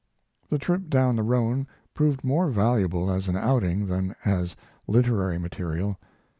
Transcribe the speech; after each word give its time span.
The 0.49 0.57
trip 0.57 0.89
down 0.89 1.15
the 1.15 1.21
Rhone 1.21 1.67
proved 1.93 2.23
more 2.23 2.49
valuable 2.49 3.11
as 3.11 3.27
an 3.27 3.35
outing 3.37 3.85
than 3.85 4.15
as 4.25 4.55
literary 4.87 5.37
material. 5.37 5.99